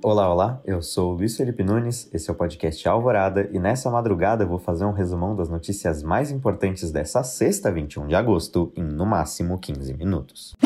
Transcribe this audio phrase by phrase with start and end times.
[0.00, 4.44] Olá, olá, eu sou Luiz Felipe Nunes, esse é o podcast Alvorada e nessa madrugada
[4.44, 8.84] eu vou fazer um resumão das notícias mais importantes dessa sexta, 21 de agosto, em
[8.84, 10.56] no máximo 15 minutos.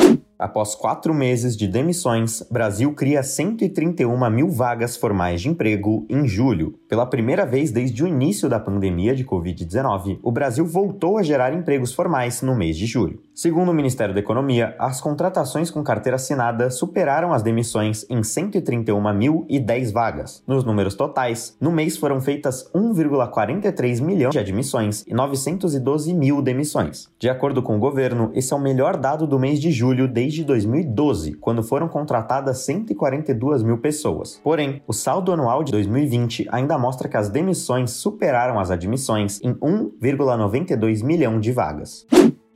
[0.43, 6.77] Após quatro meses de demissões, Brasil cria 131 mil vagas formais de emprego em julho.
[6.89, 11.53] Pela primeira vez desde o início da pandemia de Covid-19, o Brasil voltou a gerar
[11.53, 13.21] empregos formais no mês de julho.
[13.35, 19.91] Segundo o Ministério da Economia, as contratações com carteira assinada superaram as demissões em 131.010
[19.91, 20.43] vagas.
[20.45, 27.09] Nos números totais, no mês foram feitas 1,43 milhão de admissões e 912 mil demissões.
[27.17, 30.43] De acordo com o governo, esse é o melhor dado do mês de julho desde
[30.43, 34.39] 2012, quando foram contratadas 142 mil pessoas.
[34.43, 39.55] Porém, o saldo anual de 2020 ainda mostra que as demissões superaram as admissões em
[39.55, 42.05] 1,92 milhão de vagas.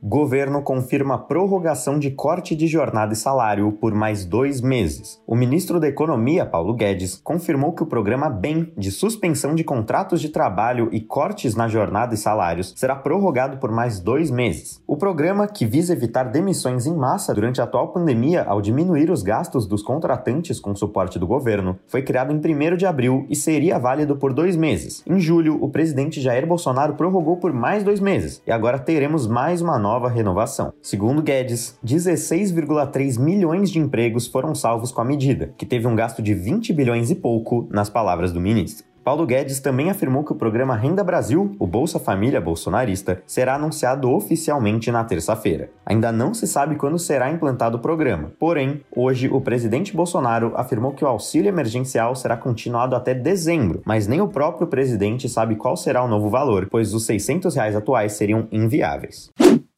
[0.08, 5.20] Governo confirma prorrogação de corte de jornada e salário por mais dois meses.
[5.26, 10.22] O ministro da Economia, Paulo Guedes, confirmou que o programa BEM, de suspensão de contratos
[10.22, 14.82] de trabalho e cortes na jornada e salários, será prorrogado por mais dois meses.
[14.86, 19.22] O programa, que visa evitar demissões em massa durante a atual pandemia ao diminuir os
[19.22, 23.78] gastos dos contratantes com suporte do governo, foi criado em 1 de abril e seria
[23.78, 25.04] válido por dois meses.
[25.06, 29.60] Em julho, o presidente Jair Bolsonaro prorrogou por mais dois meses e agora teremos mais
[29.60, 30.72] uma nova renovação.
[30.80, 36.22] Segundo Guedes, 16,3 milhões de empregos foram salvos com a medida, que teve um gasto
[36.22, 38.86] de 20 bilhões e pouco, nas palavras do ministro.
[39.08, 44.10] Paulo Guedes também afirmou que o programa Renda Brasil, o Bolsa Família bolsonarista, será anunciado
[44.10, 45.70] oficialmente na terça-feira.
[45.86, 48.32] Ainda não se sabe quando será implantado o programa.
[48.38, 54.06] Porém, hoje o presidente Bolsonaro afirmou que o auxílio emergencial será continuado até dezembro, mas
[54.06, 58.12] nem o próprio presidente sabe qual será o novo valor, pois os 600 reais atuais
[58.12, 59.30] seriam inviáveis.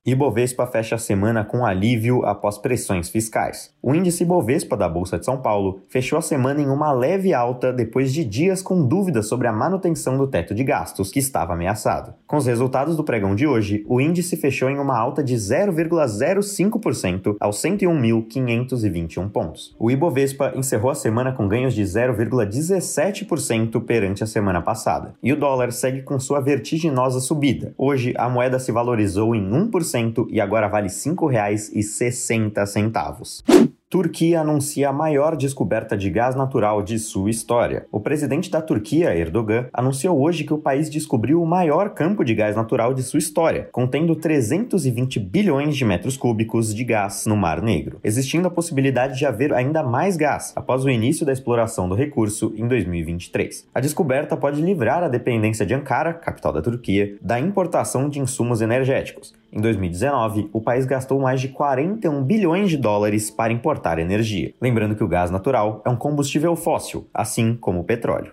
[0.07, 3.71] Ibovespa fecha a semana com alívio após pressões fiscais.
[3.83, 7.71] O índice Ibovespa da Bolsa de São Paulo fechou a semana em uma leve alta
[7.71, 12.15] depois de dias com dúvidas sobre a manutenção do teto de gastos, que estava ameaçado.
[12.27, 17.37] Com os resultados do pregão de hoje, o índice fechou em uma alta de 0,05%
[17.39, 19.77] aos 101.521 pontos.
[19.79, 25.13] O Ibovespa encerrou a semana com ganhos de 0,17% perante a semana passada.
[25.23, 27.75] E o dólar segue com sua vertiginosa subida.
[27.77, 29.91] Hoje, a moeda se valorizou em 1%
[30.31, 33.71] e agora vale R$ 5,60.
[33.91, 37.89] Turquia anuncia a maior descoberta de gás natural de sua história.
[37.91, 42.33] O presidente da Turquia, Erdogan, anunciou hoje que o país descobriu o maior campo de
[42.33, 47.61] gás natural de sua história, contendo 320 bilhões de metros cúbicos de gás no Mar
[47.61, 51.97] Negro, existindo a possibilidade de haver ainda mais gás após o início da exploração do
[51.97, 53.67] recurso em 2023.
[53.75, 58.61] A descoberta pode livrar a dependência de Ankara, capital da Turquia, da importação de insumos
[58.61, 59.35] energéticos.
[59.53, 64.55] Em 2019, o país gastou mais de 41 bilhões de dólares para importar energia.
[64.61, 68.33] Lembrando que o gás natural é um combustível fóssil, assim como o petróleo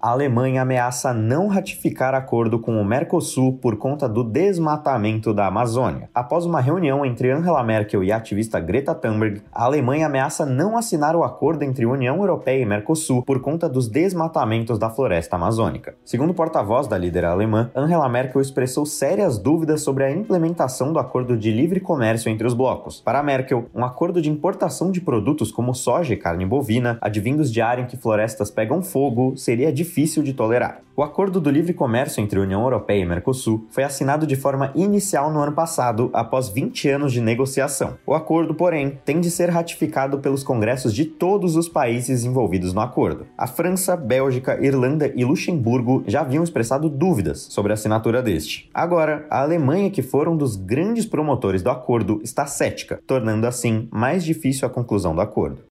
[0.00, 6.10] a Alemanha ameaça não ratificar acordo com o Mercosul por conta do desmatamento da Amazônia.
[6.14, 10.76] Após uma reunião entre Angela Merkel e a ativista Greta Thunberg, a Alemanha ameaça não
[10.76, 15.94] assinar o acordo entre União Europeia e Mercosul por conta dos desmatamentos da floresta amazônica.
[16.04, 20.98] Segundo o porta-voz da líder alemã, Angela Merkel expressou sérias dúvidas sobre a implementação do
[20.98, 23.00] acordo de livre comércio entre os blocos.
[23.00, 27.62] Para Merkel, um acordo de importação de produtos como soja e carne bovina, advindos de
[27.62, 30.82] área em que florestas pegam fogo, seria difícil difícil de tolerar.
[30.94, 35.32] O Acordo do Livre Comércio entre União Europeia e Mercosul foi assinado de forma inicial
[35.32, 37.96] no ano passado, após 20 anos de negociação.
[38.06, 42.80] O acordo, porém, tem de ser ratificado pelos congressos de todos os países envolvidos no
[42.80, 43.26] acordo.
[43.38, 48.68] A França, Bélgica, Irlanda e Luxemburgo já haviam expressado dúvidas sobre a assinatura deste.
[48.74, 53.88] Agora, a Alemanha, que foi um dos grandes promotores do acordo, está cética, tornando assim
[53.90, 55.62] mais difícil a conclusão do acordo.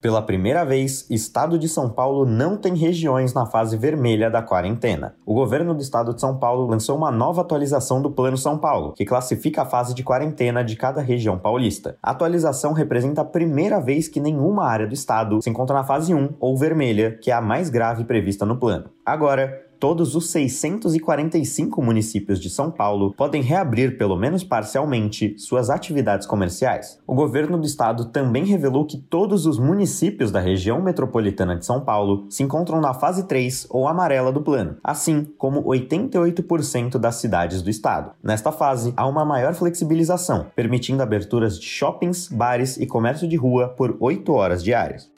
[0.00, 5.16] Pela primeira vez, Estado de São Paulo não tem regiões na fase vermelha da quarentena.
[5.26, 8.92] O governo do Estado de São Paulo lançou uma nova atualização do Plano São Paulo,
[8.92, 11.96] que classifica a fase de quarentena de cada região paulista.
[12.00, 16.14] A atualização representa a primeira vez que nenhuma área do estado se encontra na fase
[16.14, 18.90] 1 ou vermelha, que é a mais grave prevista no plano.
[19.04, 26.26] Agora, todos os 645 municípios de São Paulo podem reabrir, pelo menos parcialmente, suas atividades
[26.26, 26.98] comerciais.
[27.06, 31.80] O governo do estado também revelou que todos os municípios da região metropolitana de São
[31.80, 37.62] Paulo se encontram na fase 3 ou amarela do plano, assim como 88% das cidades
[37.62, 38.12] do estado.
[38.22, 43.68] Nesta fase, há uma maior flexibilização, permitindo aberturas de shoppings, bares e comércio de rua
[43.68, 45.10] por 8 horas diárias.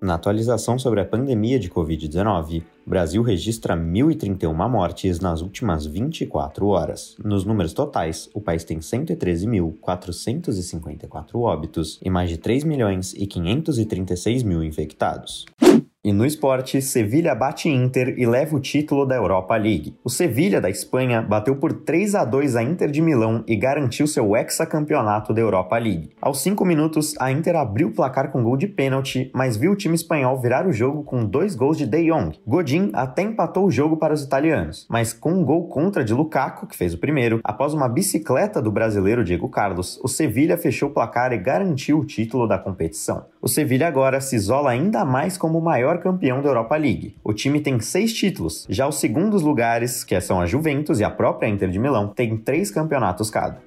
[0.00, 6.68] Na atualização sobre a pandemia de Covid-19, o Brasil registra 1.031 mortes nas últimas 24
[6.68, 7.16] horas.
[7.24, 14.44] Nos números totais, o país tem 113.454 óbitos e mais de 3 milhões e 536
[14.44, 15.46] mil infectados.
[16.04, 19.96] E no esporte, Sevilha bate Inter e leva o título da Europa League.
[20.04, 24.06] O Sevilha da Espanha bateu por 3 a 2 a Inter de Milão e garantiu
[24.06, 26.10] seu hexacampeonato da Europa League.
[26.22, 29.76] Aos 5 minutos, a Inter abriu o placar com gol de pênalti, mas viu o
[29.76, 32.38] time espanhol virar o jogo com dois gols de De Jong.
[32.46, 36.68] Godin até empatou o jogo para os italianos, mas com um gol contra de Lukaku,
[36.68, 40.94] que fez o primeiro, após uma bicicleta do brasileiro Diego Carlos, o Sevilha fechou o
[40.94, 43.26] placar e garantiu o título da competição.
[43.42, 47.16] O Sevilha agora se isola ainda mais como o maior maior campeão da Europa League.
[47.24, 51.10] O time tem seis títulos, já os segundos lugares, que são a Juventus e a
[51.10, 53.58] própria Inter de Milão, têm três campeonatos cada.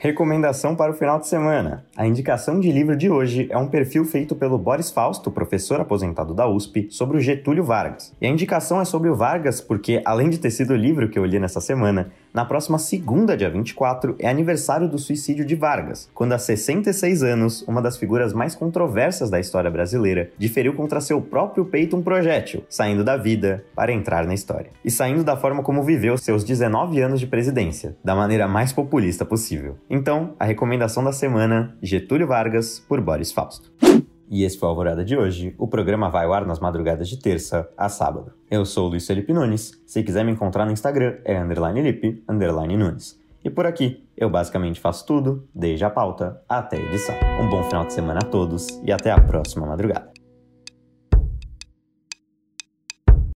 [0.00, 1.84] Recomendação para o final de semana.
[1.96, 6.32] A indicação de livro de hoje é um perfil feito pelo Boris Fausto, professor aposentado
[6.32, 8.14] da USP, sobre o Getúlio Vargas.
[8.20, 11.18] E a indicação é sobre o Vargas porque, além de ter sido o livro que
[11.18, 16.08] eu li nessa semana, na próxima segunda, dia 24, é aniversário do suicídio de Vargas,
[16.14, 21.20] quando há 66 anos, uma das figuras mais controversas da história brasileira diferiu contra seu
[21.20, 24.70] próprio peito um projétil, saindo da vida para entrar na história.
[24.84, 29.24] E saindo da forma como viveu seus 19 anos de presidência, da maneira mais populista
[29.24, 29.76] possível.
[29.88, 33.72] Então, a recomendação da semana: Getúlio Vargas por Boris Fausto.
[34.30, 35.54] E esse foi a Alvorada de hoje.
[35.58, 38.32] O programa vai ao ar nas madrugadas de terça a sábado.
[38.50, 39.80] Eu sou o Luiz Felipe Nunes.
[39.86, 43.18] Se quiser me encontrar no Instagram, é underline Lipe, underline Nunes.
[43.44, 47.14] E por aqui, eu basicamente faço tudo, desde a pauta até a edição.
[47.40, 50.17] Um bom final de semana a todos e até a próxima madrugada.